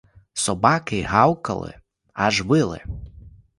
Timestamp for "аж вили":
2.25-2.81